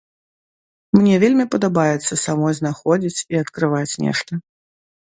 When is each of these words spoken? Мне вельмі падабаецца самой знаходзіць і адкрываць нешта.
Мне 0.99 1.15
вельмі 1.25 1.45
падабаецца 1.57 2.13
самой 2.25 2.53
знаходзіць 2.61 3.25
і 3.37 3.43
адкрываць 3.45 3.91
нешта. 4.09 4.31